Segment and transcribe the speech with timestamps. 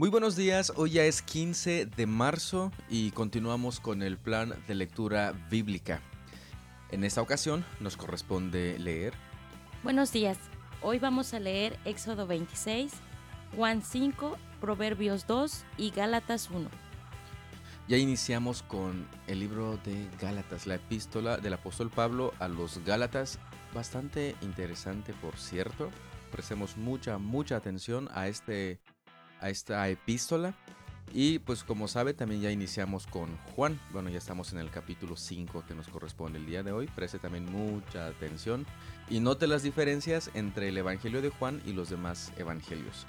[0.00, 4.74] Muy buenos días, hoy ya es 15 de marzo y continuamos con el plan de
[4.74, 6.00] lectura bíblica.
[6.90, 9.12] En esta ocasión nos corresponde leer.
[9.82, 10.38] Buenos días,
[10.80, 12.94] hoy vamos a leer Éxodo 26,
[13.54, 16.70] Juan 5, Proverbios 2 y Gálatas 1.
[17.86, 23.38] Ya iniciamos con el libro de Gálatas, la epístola del apóstol Pablo a los Gálatas,
[23.74, 25.90] bastante interesante por cierto.
[26.32, 28.80] Prestemos mucha, mucha atención a este
[29.40, 30.54] a esta epístola.
[31.12, 33.80] Y pues como sabe, también ya iniciamos con Juan.
[33.92, 36.86] Bueno, ya estamos en el capítulo 5 que nos corresponde el día de hoy.
[36.86, 38.64] Preste también mucha atención
[39.08, 43.06] y note las diferencias entre el Evangelio de Juan y los demás evangelios.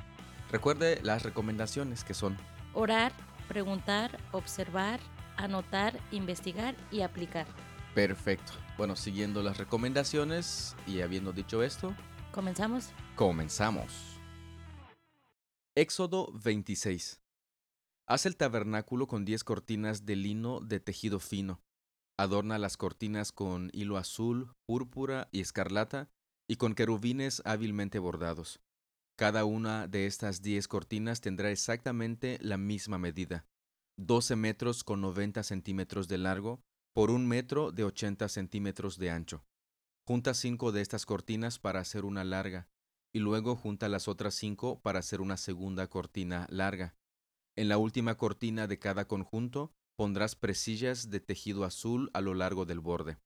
[0.51, 2.37] Recuerde las recomendaciones que son
[2.73, 3.13] orar,
[3.47, 4.99] preguntar, observar,
[5.37, 7.45] anotar, investigar y aplicar.
[7.93, 8.53] Perfecto.
[8.77, 11.93] Bueno, siguiendo las recomendaciones y habiendo dicho esto,
[12.31, 12.89] ¿comenzamos?
[13.15, 14.20] Comenzamos.
[15.73, 17.21] Éxodo 26.
[18.05, 21.61] Haz el tabernáculo con diez cortinas de lino de tejido fino.
[22.17, 26.09] Adorna las cortinas con hilo azul, púrpura y escarlata,
[26.45, 28.59] y con querubines hábilmente bordados.
[29.17, 33.45] Cada una de estas diez cortinas tendrá exactamente la misma medida,
[33.97, 36.61] doce metros con noventa centímetros de largo
[36.93, 39.45] por un metro de ochenta centímetros de ancho.
[40.05, 42.67] Junta cinco de estas cortinas para hacer una larga,
[43.13, 46.95] y luego junta las otras cinco para hacer una segunda cortina larga.
[47.55, 52.65] En la última cortina de cada conjunto pondrás presillas de tejido azul a lo largo
[52.65, 53.17] del borde.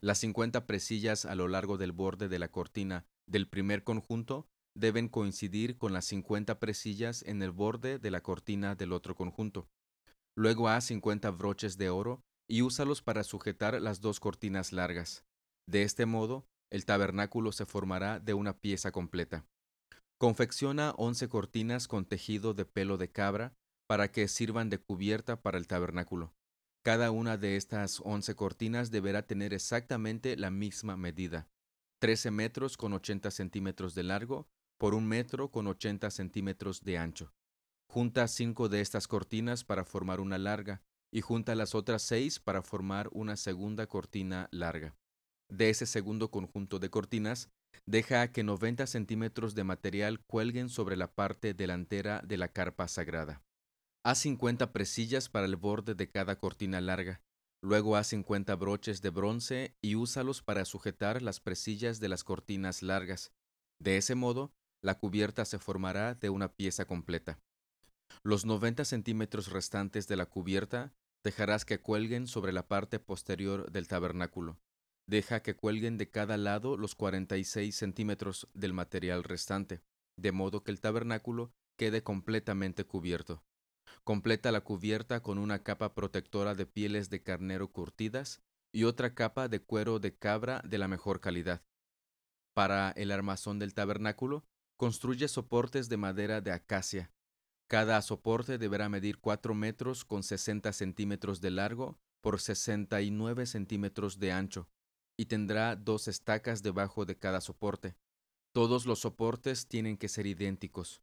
[0.00, 5.08] Las cincuenta presillas a lo largo del borde de la cortina del primer conjunto deben
[5.08, 9.68] coincidir con las cincuenta presillas en el borde de la cortina del otro conjunto.
[10.34, 15.24] Luego haz cincuenta broches de oro y úsalos para sujetar las dos cortinas largas.
[15.66, 19.44] De este modo, el tabernáculo se formará de una pieza completa.
[20.18, 23.52] Confecciona once cortinas con tejido de pelo de cabra
[23.86, 26.32] para que sirvan de cubierta para el tabernáculo.
[26.82, 31.46] Cada una de estas once cortinas deberá tener exactamente la misma medida,
[32.00, 34.46] trece metros con ochenta centímetros de largo
[34.78, 37.34] por un metro con ochenta centímetros de ancho.
[37.86, 40.80] Junta cinco de estas cortinas para formar una larga
[41.12, 44.96] y junta las otras seis para formar una segunda cortina larga
[45.52, 47.50] de ese segundo conjunto de cortinas,
[47.86, 53.42] deja que 90 centímetros de material cuelguen sobre la parte delantera de la carpa sagrada.
[54.02, 57.20] Haz 50 presillas para el borde de cada cortina larga.
[57.62, 62.82] Luego haz 50 broches de bronce y úsalos para sujetar las presillas de las cortinas
[62.82, 63.30] largas.
[63.78, 64.52] De ese modo,
[64.82, 67.38] la cubierta se formará de una pieza completa.
[68.24, 70.92] Los 90 centímetros restantes de la cubierta
[71.22, 74.58] dejarás que cuelguen sobre la parte posterior del tabernáculo.
[75.06, 79.82] Deja que cuelguen de cada lado los 46 centímetros del material restante,
[80.16, 83.42] de modo que el tabernáculo quede completamente cubierto.
[84.04, 88.42] Completa la cubierta con una capa protectora de pieles de carnero curtidas
[88.72, 91.62] y otra capa de cuero de cabra de la mejor calidad.
[92.54, 94.44] Para el armazón del tabernáculo,
[94.76, 97.10] construye soportes de madera de acacia.
[97.68, 104.32] Cada soporte deberá medir 4 metros con 60 centímetros de largo por 69 centímetros de
[104.32, 104.68] ancho
[105.22, 107.94] y tendrá dos estacas debajo de cada soporte.
[108.50, 111.00] Todos los soportes tienen que ser idénticos.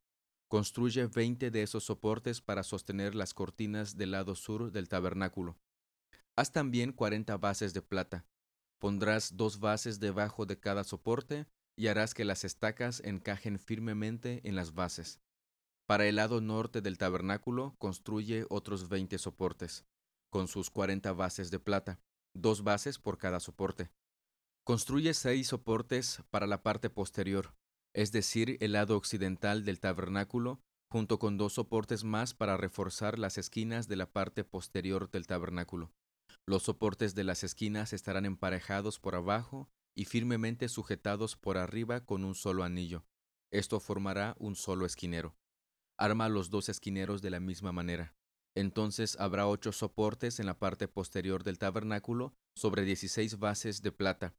[0.50, 5.58] Construye veinte de esos soportes para sostener las cortinas del lado sur del tabernáculo.
[6.36, 8.26] Haz también cuarenta bases de plata.
[8.78, 11.48] Pondrás dos bases debajo de cada soporte
[11.78, 15.22] y harás que las estacas encajen firmemente en las bases.
[15.86, 19.86] Para el lado norte del tabernáculo construye otros veinte soportes,
[20.30, 22.02] con sus cuarenta bases de plata,
[22.34, 23.90] dos bases por cada soporte.
[24.70, 27.56] Construye seis soportes para la parte posterior,
[27.92, 33.40] es decir, el lado occidental del tabernáculo, junto con dos soportes más para reforzar las
[33.40, 35.92] esquinas de la parte posterior del tabernáculo.
[36.46, 42.24] Los soportes de las esquinas estarán emparejados por abajo y firmemente sujetados por arriba con
[42.24, 43.08] un solo anillo.
[43.52, 45.36] Esto formará un solo esquinero.
[45.98, 48.14] Arma los dos esquineros de la misma manera.
[48.54, 54.36] Entonces habrá ocho soportes en la parte posterior del tabernáculo sobre dieciséis bases de plata,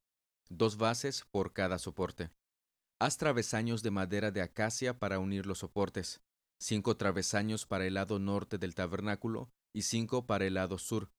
[0.50, 2.30] dos bases por cada soporte.
[2.98, 6.20] Haz travesaños de madera de acacia para unir los soportes,
[6.58, 11.10] cinco travesaños para el lado norte del tabernáculo y cinco para el lado sur.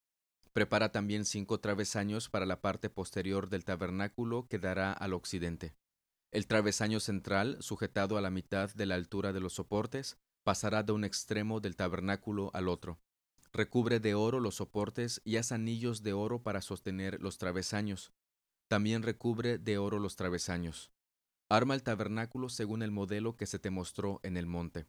[0.53, 5.73] Prepara también cinco travesaños para la parte posterior del tabernáculo que dará al occidente.
[6.31, 10.91] El travesaño central, sujetado a la mitad de la altura de los soportes, pasará de
[10.91, 12.99] un extremo del tabernáculo al otro.
[13.53, 18.11] Recubre de oro los soportes y haz anillos de oro para sostener los travesaños.
[18.71, 20.93] También recubre de oro los travesaños.
[21.49, 24.87] Arma el tabernáculo según el modelo que se te mostró en el monte.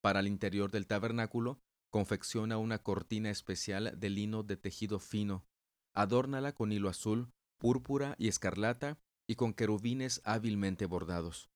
[0.00, 5.44] Para el interior del tabernáculo, confecciona una cortina especial de lino de tejido fino,
[5.92, 11.50] adórnala con hilo azul, púrpura y escarlata, y con querubines hábilmente bordados.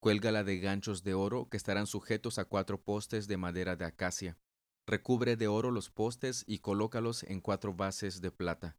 [0.00, 4.38] Cuélgala de ganchos de oro que estarán sujetos a cuatro postes de madera de acacia.
[4.86, 8.78] Recubre de oro los postes y colócalos en cuatro bases de plata.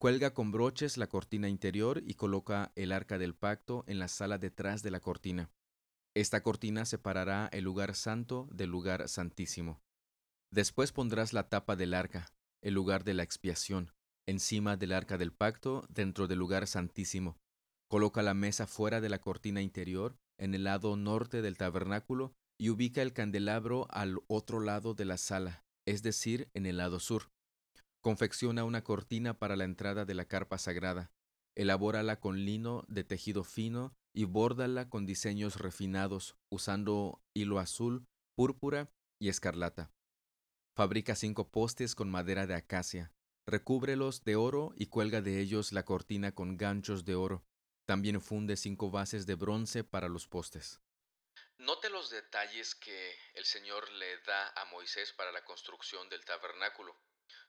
[0.00, 4.38] Cuelga con broches la cortina interior y coloca el arca del pacto en la sala
[4.38, 5.50] detrás de la cortina.
[6.14, 9.82] Esta cortina separará el lugar santo del lugar santísimo.
[10.52, 13.92] Después pondrás la tapa del arca, el lugar de la expiación,
[14.28, 17.36] encima del arca del pacto, dentro del lugar santísimo.
[17.88, 22.70] Coloca la mesa fuera de la cortina interior, en el lado norte del tabernáculo, y
[22.70, 27.32] ubica el candelabro al otro lado de la sala, es decir, en el lado sur.
[28.08, 31.12] Confecciona una cortina para la entrada de la carpa sagrada.
[31.54, 38.90] Elabórala con lino de tejido fino y bórdala con diseños refinados, usando hilo azul, púrpura
[39.20, 39.92] y escarlata.
[40.74, 43.12] Fabrica cinco postes con madera de acacia.
[43.46, 47.44] Recúbrelos de oro y cuelga de ellos la cortina con ganchos de oro.
[47.86, 50.80] También funde cinco bases de bronce para los postes.
[51.58, 56.96] Note los detalles que el Señor le da a Moisés para la construcción del tabernáculo.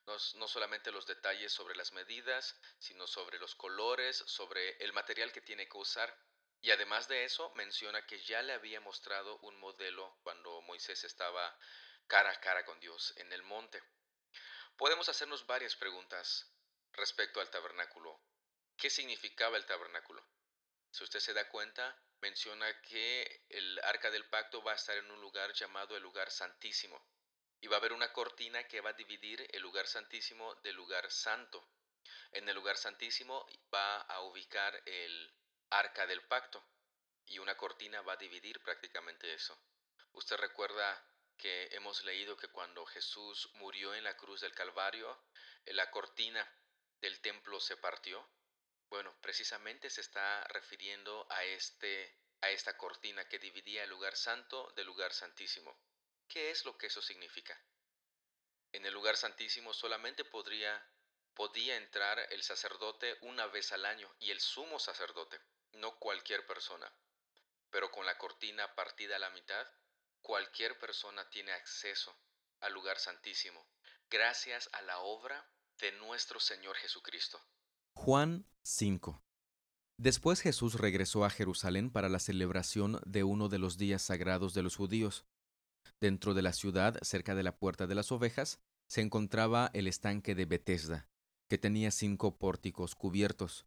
[0.10, 5.42] No, solamente los detalles sobre las medidas, sino sobre los colores, sobre el material que
[5.42, 6.18] tiene que usar.
[6.62, 11.56] Y además de eso, menciona que ya le había mostrado un modelo cuando Moisés estaba
[12.08, 13.84] cara a cara con Dios en el monte.
[14.78, 16.52] Podemos hacernos varias preguntas
[16.94, 18.20] respecto al tabernáculo.
[18.78, 20.26] ¿Qué significaba el tabernáculo?
[20.90, 25.12] Si usted se da cuenta, menciona que el arca del pacto va a estar en
[25.12, 27.00] un lugar llamado el lugar santísimo.
[27.62, 31.12] Y va a haber una cortina que va a dividir el lugar santísimo del lugar
[31.12, 31.68] santo.
[32.32, 35.34] En el lugar santísimo va a ubicar el
[35.70, 36.64] arca del pacto.
[37.26, 39.58] Y una cortina va a dividir prácticamente eso.
[40.14, 41.06] Usted recuerda
[41.38, 45.24] que hemos leído que cuando Jesús murió en la cruz del Calvario,
[45.66, 46.48] la cortina
[47.02, 48.28] del templo se partió
[48.90, 54.72] bueno, precisamente se está refiriendo a este a esta cortina que dividía el lugar santo
[54.76, 55.78] del lugar santísimo.
[56.30, 57.60] ¿Qué es lo que eso significa?
[58.72, 60.82] En el lugar santísimo solamente podría
[61.34, 65.40] podía entrar el sacerdote una vez al año y el sumo sacerdote,
[65.72, 66.92] no cualquier persona.
[67.72, 69.66] Pero con la cortina partida a la mitad,
[70.22, 72.14] cualquier persona tiene acceso
[72.60, 73.66] al lugar santísimo,
[74.10, 75.50] gracias a la obra
[75.80, 77.42] de nuestro Señor Jesucristo.
[77.94, 79.24] Juan 5
[79.98, 84.64] Después Jesús regresó a Jerusalén para la celebración de uno de los días sagrados de
[84.64, 85.26] los judíos.
[86.02, 90.34] Dentro de la ciudad, cerca de la puerta de las ovejas, se encontraba el estanque
[90.34, 91.08] de Betesda,
[91.50, 93.66] que tenía cinco pórticos cubiertos.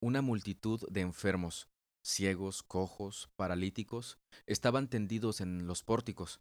[0.00, 1.68] Una multitud de enfermos,
[2.02, 6.40] ciegos, cojos, paralíticos, estaban tendidos en los pórticos.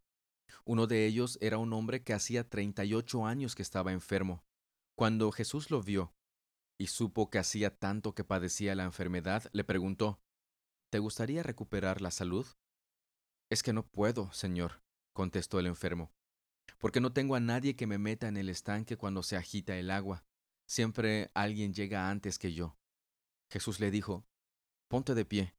[0.66, 4.44] Uno de ellos era un hombre que hacía treinta y ocho años que estaba enfermo.
[4.95, 6.13] Cuando Jesús lo vio,
[6.80, 10.19] y supo que hacía tanto que padecía la enfermedad, le preguntó,
[10.89, 12.48] ¿Te gustaría recuperar la salud?
[13.50, 14.81] Es que no puedo, señor,
[15.18, 16.14] contestó el enfermo,
[16.78, 19.89] porque no tengo a nadie que me meta en el estanque cuando se agita el
[19.89, 20.24] agua.
[20.68, 22.77] Siempre alguien llega antes que yo.
[23.50, 24.27] Jesús le dijo,
[24.88, 25.56] Ponte de pie,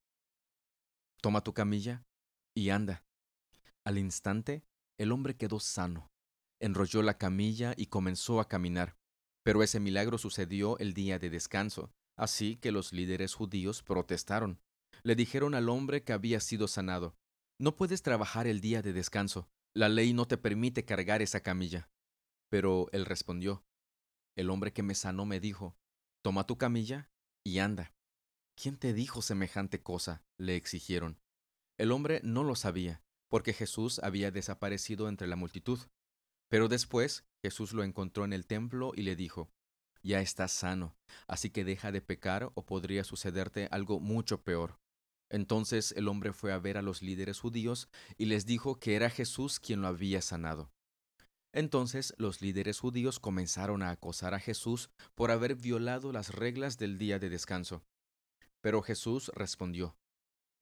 [1.20, 2.06] toma tu camilla
[2.54, 3.04] y anda.
[3.84, 4.62] Al instante,
[4.96, 6.12] el hombre quedó sano,
[6.60, 8.96] enrolló la camilla y comenzó a caminar.
[9.42, 14.60] Pero ese milagro sucedió el día de descanso, así que los líderes judíos protestaron.
[15.02, 17.16] Le dijeron al hombre que había sido sanado,
[17.58, 21.88] No puedes trabajar el día de descanso, la ley no te permite cargar esa camilla.
[22.50, 23.64] Pero él respondió,
[24.34, 25.76] El hombre que me sanó me dijo,
[26.20, 27.12] Toma tu camilla
[27.44, 27.94] y anda.
[28.56, 30.24] ¿Quién te dijo semejante cosa?
[30.36, 31.20] le exigieron.
[31.78, 35.78] El hombre no lo sabía, porque Jesús había desaparecido entre la multitud.
[36.48, 39.48] Pero después Jesús lo encontró en el templo y le dijo,
[40.02, 40.96] Ya estás sano,
[41.28, 44.80] así que deja de pecar o podría sucederte algo mucho peor.
[45.30, 49.10] Entonces el hombre fue a ver a los líderes judíos y les dijo que era
[49.10, 50.70] Jesús quien lo había sanado.
[51.52, 56.98] Entonces los líderes judíos comenzaron a acosar a Jesús por haber violado las reglas del
[56.98, 57.82] día de descanso.
[58.60, 59.96] Pero Jesús respondió,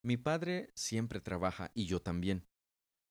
[0.02, 2.46] Mi Padre siempre trabaja y yo también.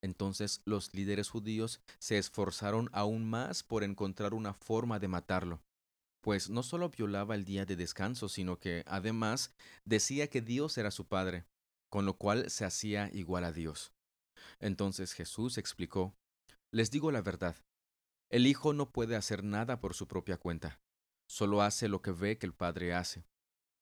[0.01, 5.61] Entonces los líderes judíos se esforzaron aún más por encontrar una forma de matarlo,
[6.25, 9.53] pues no solo violaba el día de descanso, sino que además
[9.83, 11.45] decía que Dios era su Padre,
[11.87, 13.93] con lo cual se hacía igual a Dios.
[14.59, 16.15] Entonces Jesús explicó,
[16.71, 17.55] Les digo la verdad,
[18.31, 20.79] el Hijo no puede hacer nada por su propia cuenta,
[21.29, 23.27] solo hace lo que ve que el Padre hace.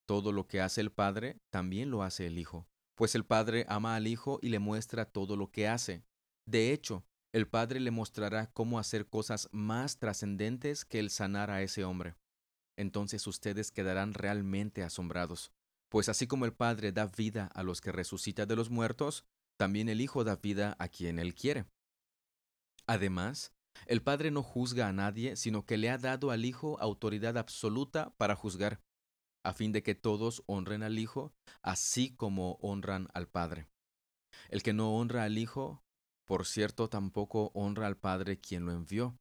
[0.06, 3.96] Todo lo que hace el Padre, también lo hace el Hijo, pues el Padre ama
[3.96, 6.04] al Hijo y le muestra todo lo que hace,
[6.46, 11.62] de hecho, el Padre le mostrará cómo hacer cosas más trascendentes que el sanar a
[11.62, 12.18] ese hombre.
[12.77, 15.51] Entonces ustedes quedarán realmente asombrados,
[15.89, 19.25] pues así como el Padre da vida a los que resucita de los muertos,
[19.58, 21.65] también el Hijo da vida a quien Él quiere.
[22.88, 23.53] Además,
[23.86, 28.13] el Padre no juzga a nadie, sino que le ha dado al Hijo autoridad absoluta
[28.18, 28.82] para juzgar,
[29.44, 33.68] a fin de que todos honren al Hijo, así como honran al Padre.
[34.50, 35.84] El que no honra al Hijo,
[36.25, 39.18] por cierto, tampoco honra al Padre quien lo envió.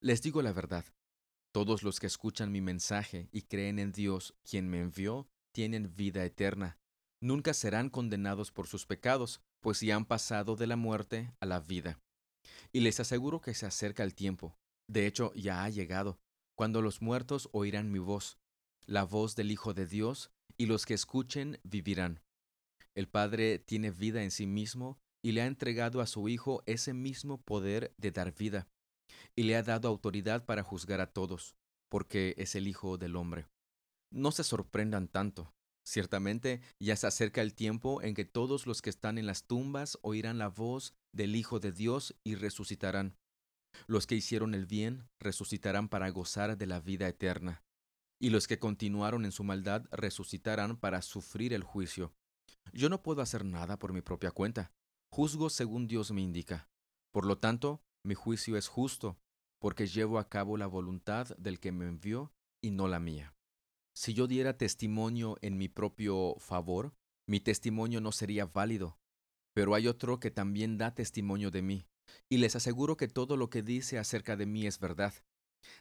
[0.00, 0.84] Les digo la verdad,
[1.52, 6.24] todos los que escuchan mi mensaje y creen en Dios, quien me envió, tienen vida
[6.24, 6.78] eterna.
[7.20, 11.60] Nunca serán condenados por sus pecados, pues ya han pasado de la muerte a la
[11.60, 12.00] vida.
[12.72, 14.56] Y les aseguro que se acerca el tiempo,
[14.88, 16.18] de hecho ya ha llegado,
[16.54, 18.38] cuando los muertos oirán mi voz,
[18.86, 22.20] la voz del Hijo de Dios, y los que escuchen vivirán.
[22.94, 26.92] El Padre tiene vida en sí mismo y le ha entregado a su Hijo ese
[26.92, 28.68] mismo poder de dar vida,
[29.36, 31.56] y le ha dado autoridad para juzgar a todos,
[31.88, 33.46] porque es el Hijo del hombre.
[34.12, 35.52] No se sorprendan tanto.
[35.84, 39.98] Ciertamente ya se acerca el tiempo en que todos los que están en las tumbas
[40.02, 43.16] oirán la voz del Hijo de Dios y resucitarán.
[43.86, 47.62] Los que hicieron el bien resucitarán para gozar de la vida eterna,
[48.20, 52.12] y los que continuaron en su maldad resucitarán para sufrir el juicio.
[52.72, 54.72] Yo no puedo hacer nada por mi propia cuenta,
[55.10, 56.68] juzgo según Dios me indica.
[57.12, 59.18] Por lo tanto, mi juicio es justo,
[59.58, 63.34] porque llevo a cabo la voluntad del que me envió y no la mía.
[63.94, 66.94] Si yo diera testimonio en mi propio favor,
[67.26, 68.98] mi testimonio no sería válido,
[69.52, 71.86] pero hay otro que también da testimonio de mí,
[72.28, 75.14] y les aseguro que todo lo que dice acerca de mí es verdad.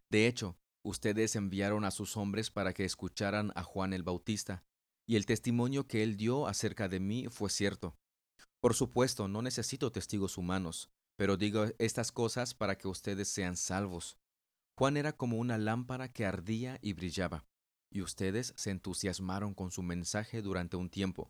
[0.10, 4.64] De hecho, ustedes enviaron a sus hombres para que escucharan a Juan el Bautista,
[5.08, 7.98] y el testimonio que él dio acerca de mí fue cierto.
[8.60, 14.18] Por supuesto, no necesito testigos humanos, pero digo estas cosas para que ustedes sean salvos.
[14.78, 17.46] Juan era como una lámpara que ardía y brillaba,
[17.92, 21.30] y ustedes se entusiasmaron con su mensaje durante un tiempo.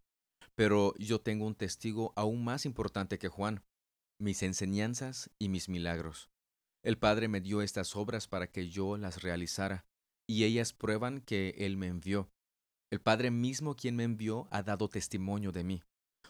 [0.54, 3.64] Pero yo tengo un testigo aún más importante que Juan,
[4.20, 6.30] mis enseñanzas y mis milagros.
[6.84, 9.88] El Padre me dio estas obras para que yo las realizara,
[10.28, 12.30] y ellas prueban que Él me envió.
[12.92, 15.82] El Padre mismo quien me envió ha dado testimonio de mí.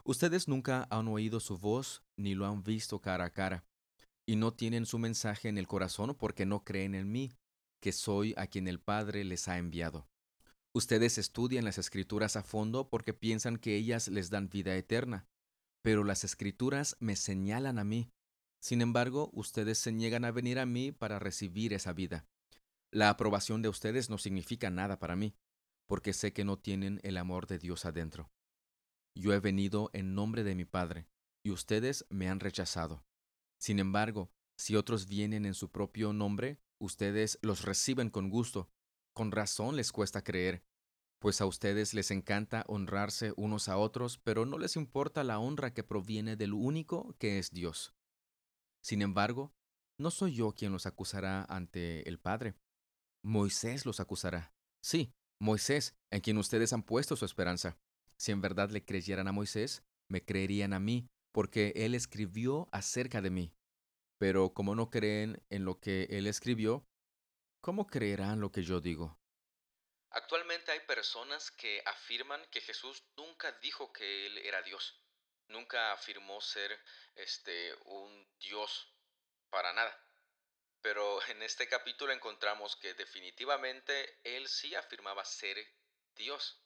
[0.04, 3.64] Ustedes nunca han oído su voz ni lo han visto cara a cara,
[4.26, 7.32] y no tienen su mensaje en el corazón porque no creen en mí,
[7.80, 10.08] que soy a quien el Padre les ha enviado.
[10.74, 15.26] Ustedes estudian las escrituras a fondo porque piensan que ellas les dan vida eterna,
[15.82, 18.12] pero las escrituras me señalan a mí.
[18.62, 22.26] Sin embargo, ustedes se niegan a venir a mí para recibir esa vida.
[22.92, 25.34] La aprobación de ustedes no significa nada para mí,
[25.88, 28.30] porque sé que no tienen el amor de Dios adentro.
[29.20, 31.10] Yo he venido en nombre de mi Padre,
[31.44, 33.04] y ustedes me han rechazado.
[33.60, 38.70] Sin embargo, si otros vienen en su propio nombre, ustedes los reciben con gusto,
[39.14, 40.64] con razón les cuesta creer,
[41.20, 45.74] pues a ustedes les encanta honrarse unos a otros, pero no les importa la honra
[45.74, 47.94] que proviene del único que es Dios.
[48.82, 49.54] Sin embargo,
[49.98, 52.56] no soy yo quien los acusará ante el Padre.
[53.22, 54.54] Moisés los acusará.
[54.82, 57.78] Sí, Moisés, en quien ustedes han puesto su esperanza.
[58.20, 63.22] Si en verdad le creyeran a Moisés, me creerían a mí, porque él escribió acerca
[63.22, 63.54] de mí.
[64.18, 66.86] Pero como no creen en lo que él escribió,
[67.62, 69.18] ¿cómo creerán lo que yo digo?
[70.12, 75.02] Actualmente hay personas que afirman que Jesús nunca dijo que él era Dios.
[75.48, 76.78] Nunca afirmó ser
[77.16, 78.94] este un Dios
[79.50, 79.98] para nada.
[80.82, 85.58] Pero en este capítulo encontramos que definitivamente él sí afirmaba ser
[86.16, 86.62] Dios.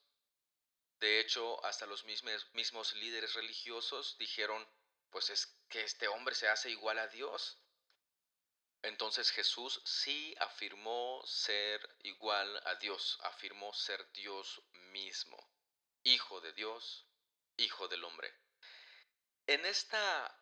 [1.03, 4.65] De hecho, hasta los mismos, líderes religiosos dijeron,
[5.09, 7.59] pues es que este hombre se hace igual a Dios.
[8.83, 15.51] Entonces Jesús sí afirmó ser igual a Dios, afirmó ser Dios mismo,
[16.03, 17.05] Hijo de Dios,
[17.57, 18.33] Hijo del hombre.
[19.45, 20.41] En esta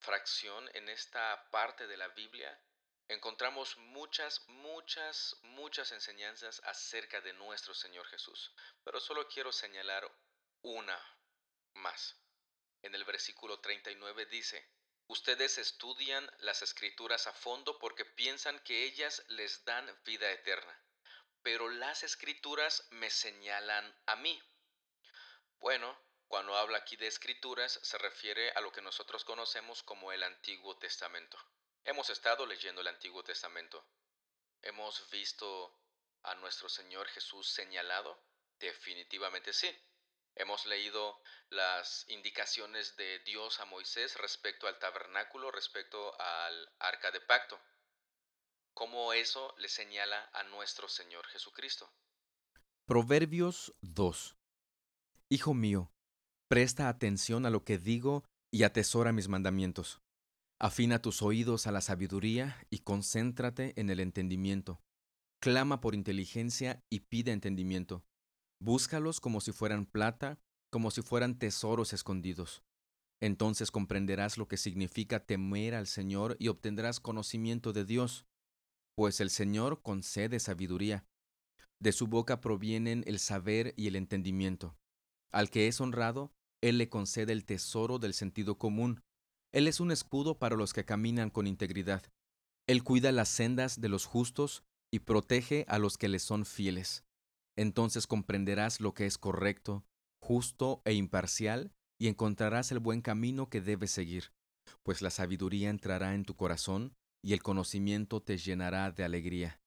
[0.00, 2.62] fracción, en esta parte de la Biblia,
[3.08, 8.52] encontramos muchas, muchas, muchas enseñanzas acerca de nuestro Señor Jesús,
[8.84, 10.10] pero solo quiero señalar
[10.62, 11.00] una
[11.74, 12.16] más.
[12.82, 14.68] En el versículo 39 dice,
[15.10, 20.84] Ustedes estudian las escrituras a fondo porque piensan que ellas les dan vida eterna,
[21.42, 24.38] pero las escrituras me señalan a mí.
[25.60, 30.22] Bueno, cuando habla aquí de escrituras se refiere a lo que nosotros conocemos como el
[30.22, 31.38] Antiguo Testamento.
[31.88, 33.82] Hemos estado leyendo el Antiguo Testamento.
[34.60, 35.74] ¿Hemos visto
[36.22, 38.20] a nuestro Señor Jesús señalado?
[38.58, 39.74] Definitivamente sí.
[40.34, 41.18] Hemos leído
[41.48, 47.58] las indicaciones de Dios a Moisés respecto al tabernáculo, respecto al arca de pacto.
[48.74, 51.90] Cómo eso le señala a nuestro Señor Jesucristo.
[52.84, 54.36] Proverbios 2
[55.30, 55.90] Hijo mío,
[56.48, 60.02] presta atención a lo que digo y atesora mis mandamientos.
[60.60, 64.80] Afina tus oídos a la sabiduría y concéntrate en el entendimiento.
[65.40, 68.04] Clama por inteligencia y pide entendimiento.
[68.60, 72.64] Búscalos como si fueran plata, como si fueran tesoros escondidos.
[73.20, 78.26] Entonces comprenderás lo que significa temer al Señor y obtendrás conocimiento de Dios,
[78.96, 81.06] pues el Señor concede sabiduría.
[81.80, 84.76] De su boca provienen el saber y el entendimiento.
[85.30, 89.04] Al que es honrado, Él le concede el tesoro del sentido común.
[89.58, 92.02] Él es un escudo para los que caminan con integridad.
[92.66, 97.04] Él cuida las sendas de los justos y protege a los que le son fieles
[97.58, 99.84] entonces comprenderás lo que es correcto,
[100.22, 104.32] justo e imparcial, y encontrarás el buen camino que debes seguir,
[104.84, 109.60] pues la sabiduría entrará en tu corazón y el conocimiento te llenará de alegría.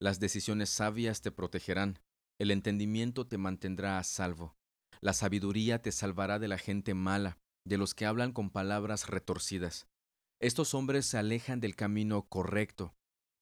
[0.00, 1.98] Las decisiones sabias te protegerán,
[2.38, 4.54] el entendimiento te mantendrá a salvo,
[5.00, 9.86] la sabiduría te salvará de la gente mala, de los que hablan con palabras retorcidas.
[10.40, 12.94] Estos hombres se alejan del camino correcto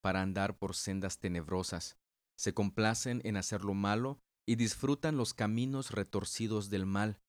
[0.03, 1.97] para andar por sendas tenebrosas
[2.41, 7.21] se complacen en hacer lo malo y disfrutan los caminos retorcidos del mal.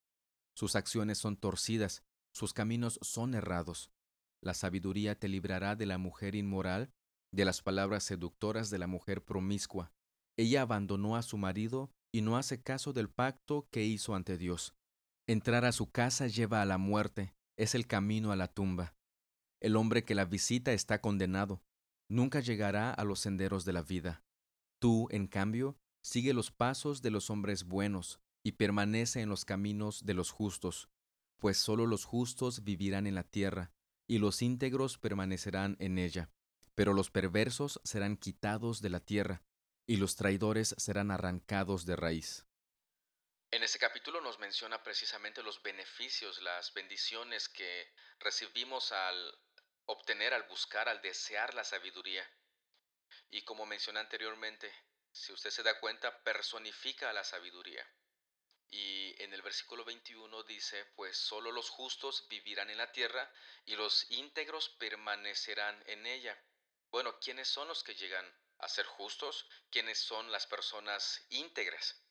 [0.56, 3.92] Sus acciones son torcidas, sus caminos son errados.
[4.42, 6.94] La sabiduría te librará de la mujer inmoral,
[7.34, 9.92] de las palabras seductoras de la mujer promiscua.
[10.38, 14.76] Ella abandonó a su marido y no hace caso del pacto que hizo ante Dios.
[15.32, 18.98] Entrar a su casa lleva a la muerte, es el camino a la tumba.
[19.62, 21.64] El hombre que la visita está condenado,
[22.10, 24.26] nunca llegará a los senderos de la vida.
[24.78, 30.04] Tú, en cambio, sigue los pasos de los hombres buenos y permanece en los caminos
[30.04, 30.90] de los justos,
[31.38, 33.72] pues sólo los justos vivirán en la tierra,
[34.10, 36.30] y los íntegros permanecerán en ella.
[36.76, 39.44] Pero los perversos serán quitados de la tierra,
[39.88, 42.46] y los traidores serán arrancados de raíz.
[43.54, 49.38] En ese capítulo nos menciona precisamente los beneficios, las bendiciones que recibimos al
[49.88, 52.26] obtener, al buscar, al desear la sabiduría.
[53.30, 54.74] Y como mencioné anteriormente,
[55.12, 57.86] si usted se da cuenta, personifica a la sabiduría.
[58.70, 63.30] Y en el versículo 21 dice, pues solo los justos vivirán en la tierra
[63.66, 66.42] y los íntegros permanecerán en ella.
[66.90, 69.46] Bueno, ¿quiénes son los que llegan a ser justos?
[69.70, 72.02] ¿Quiénes son las personas íntegras?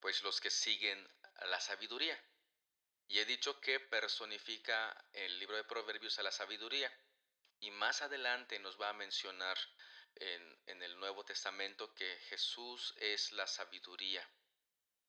[0.00, 1.08] Pues los que siguen
[1.46, 2.18] la sabiduría.
[3.08, 6.92] Y he dicho que personifica el libro de Proverbios a la sabiduría.
[7.60, 9.58] Y más adelante nos va a mencionar
[10.16, 14.26] en, el Nuevo Testamento que Jesús es la sabiduría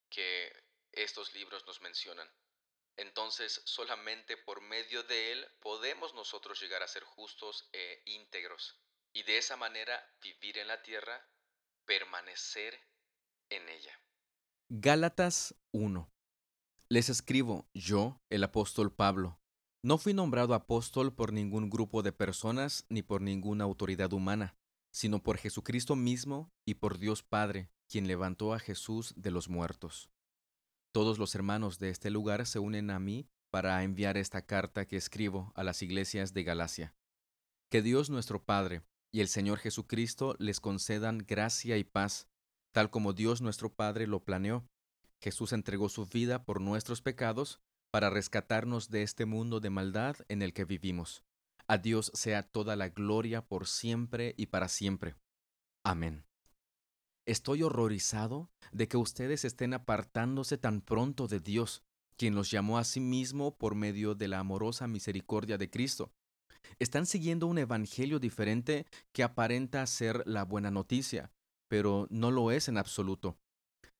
[0.09, 0.51] que
[0.91, 2.29] estos libros nos mencionan.
[2.97, 8.75] Entonces solamente por medio de Él podemos nosotros llegar a ser justos e íntegros
[9.13, 11.25] y de esa manera vivir en la tierra,
[11.85, 12.79] permanecer
[13.49, 14.00] en ella.
[14.73, 16.09] Gálatas 1
[16.87, 19.37] Les escribo, yo, el apóstol Pablo,
[19.83, 24.55] no fui nombrado apóstol por ningún grupo de personas ni por ninguna autoridad humana
[24.93, 30.09] sino por Jesucristo mismo y por Dios Padre, quien levantó a Jesús de los muertos.
[30.93, 34.95] Todos los hermanos de este lugar se unen a mí para enviar esta carta que
[34.95, 36.95] escribo a las iglesias de Galacia.
[37.69, 42.29] Que Dios nuestro Padre y el Señor Jesucristo les concedan gracia y paz,
[42.71, 44.65] tal como Dios nuestro Padre lo planeó.
[45.19, 47.59] Jesús entregó su vida por nuestros pecados
[47.91, 51.23] para rescatarnos de este mundo de maldad en el que vivimos.
[51.67, 55.15] A Dios sea toda la gloria por siempre y para siempre.
[55.83, 56.25] Amén.
[57.25, 61.83] Estoy horrorizado de que ustedes estén apartándose tan pronto de Dios,
[62.17, 66.11] quien los llamó a sí mismo por medio de la amorosa misericordia de Cristo.
[66.79, 71.31] Están siguiendo un evangelio diferente que aparenta ser la buena noticia,
[71.71, 73.37] pero no lo es en absoluto.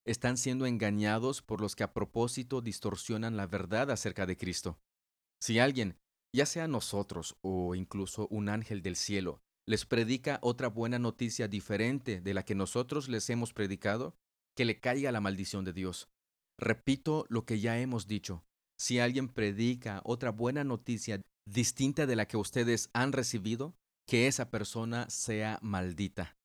[0.06, 4.78] Están siendo engañados por los que a propósito distorsionan la verdad acerca de Cristo.
[5.40, 5.98] Si alguien
[6.36, 12.20] ya sea nosotros o incluso un ángel del cielo, les predica otra buena noticia diferente
[12.20, 14.18] de la que nosotros les hemos predicado,
[14.54, 16.10] que le caiga la maldición de Dios.
[16.60, 18.44] Repito lo que ya hemos dicho.
[18.78, 23.78] Si alguien predica otra buena noticia distinta de la que ustedes han recibido,
[24.10, 26.36] que esa persona sea maldita.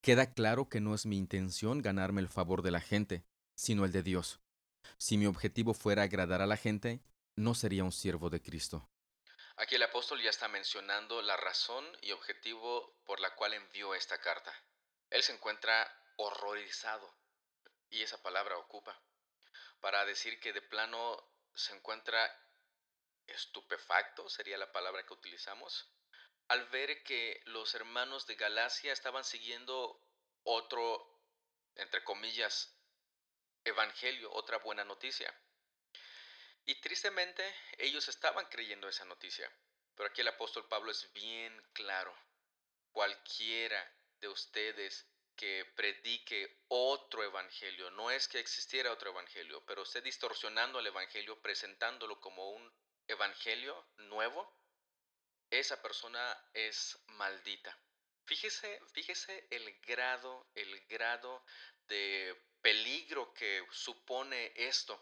[0.00, 3.92] Queda claro que no es mi intención ganarme el favor de la gente, sino el
[3.92, 4.40] de Dios.
[4.98, 7.00] Si mi objetivo fuera agradar a la gente,
[7.34, 8.88] no sería un siervo de Cristo.
[9.56, 14.18] Aquí el apóstol ya está mencionando la razón y objetivo por la cual envió esta
[14.18, 14.52] carta.
[15.10, 17.14] Él se encuentra horrorizado,
[17.90, 19.00] y esa palabra ocupa,
[19.80, 21.16] para decir que de plano
[21.54, 22.18] se encuentra
[23.26, 25.88] estupefacto, sería la palabra que utilizamos,
[26.48, 30.00] al ver que los hermanos de Galacia estaban siguiendo
[30.44, 31.20] otro,
[31.74, 32.76] entre comillas,
[33.64, 35.32] evangelio, otra buena noticia.
[36.64, 37.42] Y tristemente
[37.78, 39.50] ellos estaban creyendo esa noticia.
[39.94, 42.14] Pero aquí el apóstol Pablo es bien claro.
[42.90, 45.06] Cualquiera de ustedes
[45.36, 51.40] que predique otro evangelio, no es que existiera otro evangelio, pero usted distorsionando el evangelio,
[51.42, 52.74] presentándolo como un
[53.06, 54.50] evangelio nuevo,
[55.50, 57.78] esa persona es maldita.
[58.24, 61.44] Fíjese, fíjese el grado, el grado
[61.88, 65.00] de peligro que supone esto.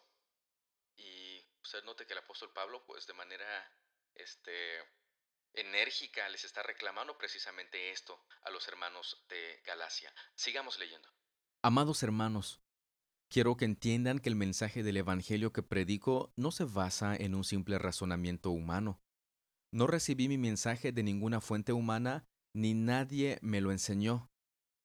[0.97, 3.73] Y usted note que el apóstol Pablo, pues de manera
[4.15, 4.79] este,
[5.55, 10.13] enérgica les está reclamando precisamente esto a los hermanos de Galacia.
[10.35, 11.09] Sigamos leyendo.
[11.63, 12.61] Amados hermanos,
[13.29, 17.45] quiero que entiendan que el mensaje del Evangelio que predico no se basa en un
[17.45, 19.04] simple razonamiento humano.
[19.75, 24.31] No recibí mi mensaje de ninguna fuente humana, ni nadie me lo enseñó.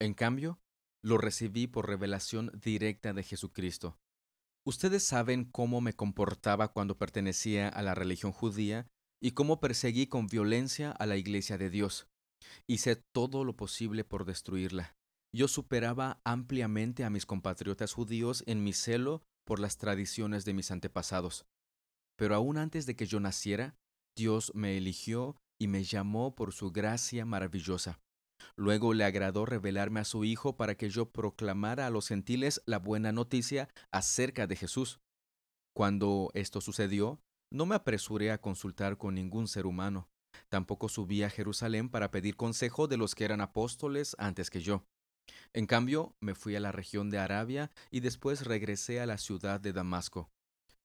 [0.02, 0.60] En cambio,
[1.04, 4.00] lo recibí por revelación directa de Jesucristo.
[4.66, 8.88] Ustedes saben cómo me comportaba cuando pertenecía a la religión judía
[9.22, 12.08] y cómo perseguí con violencia a la iglesia de Dios.
[12.66, 14.96] Hice todo lo posible por destruirla.
[15.32, 20.72] Yo superaba ampliamente a mis compatriotas judíos en mi celo por las tradiciones de mis
[20.72, 21.46] antepasados.
[22.18, 23.78] Pero aún antes de que yo naciera,
[24.20, 28.02] Dios me eligió y me llamó por su gracia maravillosa.
[28.58, 32.80] Luego le agradó revelarme a su Hijo para que yo proclamara a los gentiles la
[32.80, 35.00] buena noticia acerca de Jesús.
[35.74, 40.10] Cuando esto sucedió, no me apresuré a consultar con ningún ser humano.
[40.50, 44.84] Tampoco subí a Jerusalén para pedir consejo de los que eran apóstoles antes que yo.
[45.54, 49.62] En cambio, me fui a la región de Arabia y después regresé a la ciudad
[49.62, 50.30] de Damasco.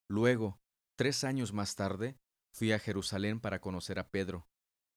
[0.09, 0.61] Luego,
[0.97, 2.16] tres años más tarde,
[2.55, 4.47] fui a Jerusalén para conocer a Pedro,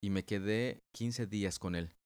[0.00, 1.96] y me quedé quince días con él.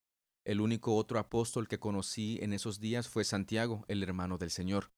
[0.44, 4.90] El único otro apóstol que conocí en esos días fue Santiago, el hermano del Señor.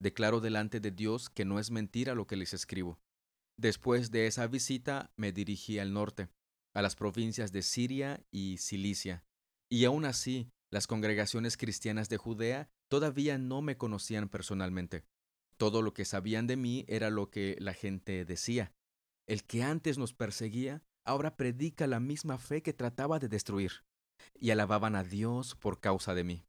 [0.00, 2.98] Declaro delante de Dios que no es mentira lo que les escribo.
[3.56, 6.28] Después de esa visita me dirigí al norte,
[6.74, 9.24] a las provincias de Siria y Cilicia,
[9.70, 15.04] y aún así las congregaciones cristianas de Judea todavía no me conocían personalmente.
[15.58, 18.72] Todo lo que sabían de mí era lo que la gente decía.
[19.26, 23.84] El que antes nos perseguía, ahora predica la misma fe que trataba de destruir,
[24.34, 26.44] y alababan a Dios por causa de mí.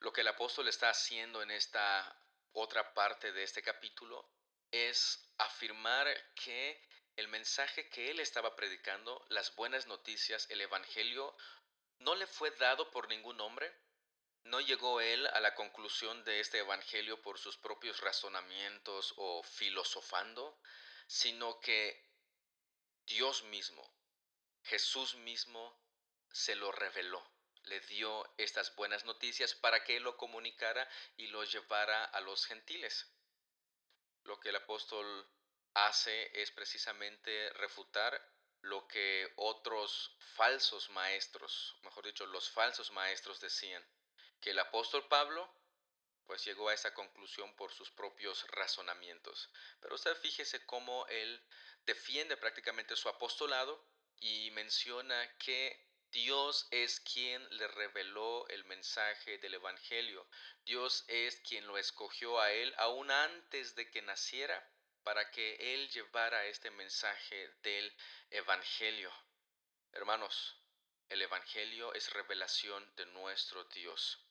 [0.00, 2.18] Lo que el apóstol está haciendo en esta
[2.52, 4.28] otra parte de este capítulo
[4.70, 6.80] es afirmar que
[7.16, 11.34] el mensaje que él estaba predicando, las buenas noticias, el Evangelio,
[12.00, 13.72] no le fue dado por ningún hombre.
[14.44, 20.58] No llegó él a la conclusión de este Evangelio por sus propios razonamientos o filosofando,
[21.06, 22.02] sino que
[23.06, 23.88] Dios mismo,
[24.62, 25.78] Jesús mismo,
[26.30, 32.04] se lo reveló le dio estas buenas noticias para que lo comunicara y lo llevara
[32.04, 33.10] a los gentiles.
[34.24, 35.26] Lo que el apóstol
[35.74, 38.20] hace es precisamente refutar
[38.60, 43.84] lo que otros falsos maestros, mejor dicho, los falsos maestros decían,
[44.40, 45.50] que el apóstol Pablo
[46.26, 49.50] pues llegó a esa conclusión por sus propios razonamientos.
[49.80, 51.42] Pero usted fíjese cómo él
[51.86, 53.84] defiende prácticamente su apostolado
[54.20, 60.26] y menciona que Dios es quien le reveló el mensaje del Evangelio.
[60.64, 64.70] Dios es quien lo escogió a él aún antes de que naciera
[65.02, 67.92] para que él llevara este mensaje del
[68.30, 69.12] Evangelio.
[69.92, 70.56] Hermanos,
[71.08, 74.24] el Evangelio es revelación de nuestro Dios.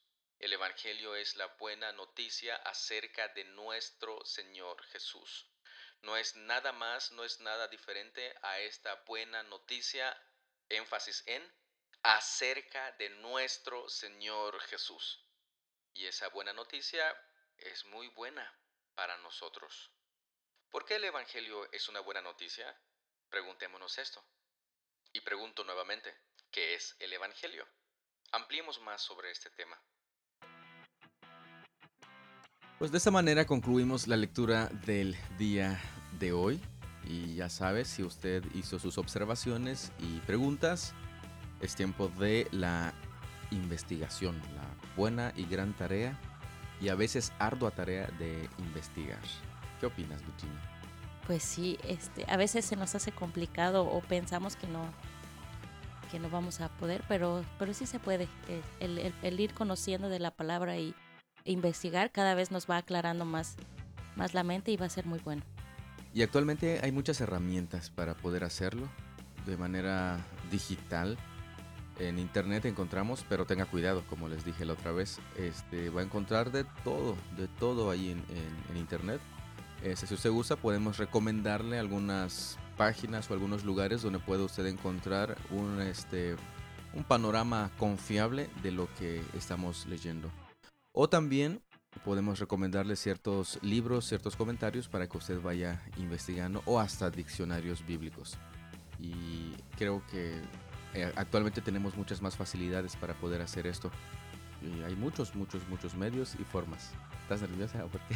[0.44, 5.50] El Evangelio es la buena noticia acerca de nuestro Señor Jesús.
[6.02, 10.22] No es nada más, no es nada diferente a esta buena noticia,
[10.68, 11.50] énfasis en
[12.02, 15.26] acerca de nuestro Señor Jesús.
[15.94, 17.18] Y esa buena noticia
[17.56, 18.54] es muy buena
[18.96, 19.94] para nosotros.
[20.70, 22.78] ¿Por qué el Evangelio es una buena noticia?
[23.30, 24.22] Preguntémonos esto.
[25.14, 26.14] Y pregunto nuevamente,
[26.52, 27.66] ¿qué es el Evangelio?
[28.34, 29.82] Ampliemos más sobre este tema.
[32.84, 35.80] Pues de esta manera concluimos la lectura del día
[36.20, 36.60] de hoy.
[37.08, 40.94] Y ya sabe, si usted hizo sus observaciones y preguntas,
[41.62, 42.94] es tiempo de la
[43.52, 44.66] investigación, la
[44.98, 46.20] buena y gran tarea
[46.82, 49.22] y a veces ardua tarea de investigar.
[49.80, 50.60] ¿Qué opinas, Virginia?
[51.26, 54.84] Pues sí, este, a veces se nos hace complicado o pensamos que no,
[56.12, 58.28] que no vamos a poder, pero, pero sí se puede.
[58.82, 60.94] El, ir conociendo de la palabra y
[61.46, 63.56] investigar cada vez nos va aclarando más
[64.16, 65.44] más la mente y va a ser muy bueno.
[66.14, 68.88] Y actualmente hay muchas herramientas para poder hacerlo
[69.46, 70.20] de manera
[70.52, 71.18] digital.
[72.00, 76.04] En internet encontramos, pero tenga cuidado, como les dije la otra vez, este, va a
[76.04, 79.22] encontrar de todo, de todo ahí en, internet.
[79.84, 85.38] Este, si usted gusta, podemos recomendarle algunas páginas o algunos lugares donde puede usted encontrar
[85.52, 86.36] un, este,
[86.94, 90.32] un panorama confiable de lo que estamos leyendo.
[90.94, 91.60] O también
[92.06, 98.38] podemos recomendarle ciertos libros, ciertos comentarios para que usted vaya investigando o hasta diccionarios bíblicos.
[99.00, 100.40] Y creo que
[100.94, 103.90] eh, actualmente tenemos muchas más facilidades para poder hacer esto.
[104.62, 106.92] Y hay muchos, muchos, muchos medios y formas.
[107.24, 107.86] ¿Estás nerviosa?
[107.88, 108.16] ¿Por qué?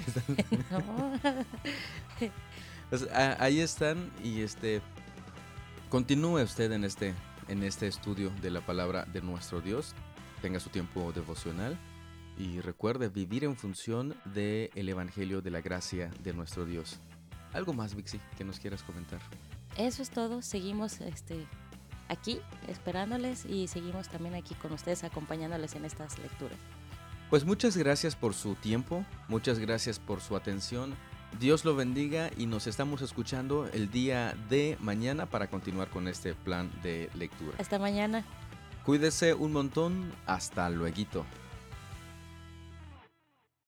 [0.71, 1.19] no.
[2.91, 4.81] pues, ahí están y este
[5.89, 7.15] continúe usted en este
[7.47, 9.95] en este estudio de la palabra de nuestro Dios.
[10.43, 11.77] Tenga su tiempo devocional
[12.37, 16.99] y recuerde vivir en función del el Evangelio de la gracia de nuestro Dios.
[17.53, 19.19] ¿Algo más, Vixi, que nos quieras comentar?
[19.77, 20.41] Eso es todo.
[20.41, 21.45] Seguimos este,
[22.09, 26.57] aquí esperándoles y seguimos también aquí con ustedes acompañándoles en estas lecturas.
[27.29, 30.95] Pues muchas gracias por su tiempo, muchas gracias por su atención.
[31.39, 36.33] Dios lo bendiga y nos estamos escuchando el día de mañana para continuar con este
[36.33, 37.57] plan de lectura.
[37.59, 38.23] Hasta mañana.
[38.85, 40.13] Cuídese un montón.
[40.25, 41.25] Hasta luego.